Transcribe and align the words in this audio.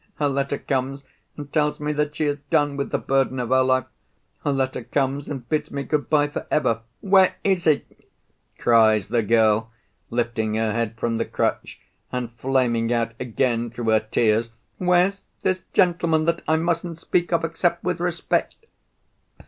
Her 0.15 0.27
letter 0.29 0.57
comes 0.57 1.03
and 1.37 1.53
tells 1.53 1.79
me 1.79 1.93
that 1.93 2.15
she 2.15 2.23
has 2.25 2.39
done 2.49 2.75
with 2.75 2.89
the 2.89 2.97
burden 2.97 3.39
of 3.39 3.49
her 3.49 3.61
life. 3.63 3.85
Her 4.43 4.51
letter 4.51 4.83
comes, 4.83 5.29
and 5.29 5.47
bids 5.47 5.69
me 5.69 5.83
good 5.83 6.09
bye 6.09 6.27
for 6.27 6.47
ever. 6.49 6.81
Where 7.01 7.35
is 7.43 7.65
he?" 7.65 7.83
cries 8.57 9.09
the 9.09 9.21
girl, 9.21 9.69
lifting 10.09 10.55
her 10.55 10.73
head 10.73 10.97
from 10.99 11.19
the 11.19 11.25
crutch, 11.25 11.81
and 12.11 12.31
flaming 12.31 12.91
out 12.91 13.11
again 13.19 13.69
through 13.69 13.91
her 13.91 13.99
tears. 13.99 14.49
"Where's 14.79 15.27
this 15.43 15.61
gentleman 15.71 16.25
that 16.25 16.41
I 16.47 16.55
mustn't 16.55 16.97
speak 16.97 17.31
of, 17.31 17.43
except 17.43 17.83
with 17.83 17.99
respect? 17.99 18.55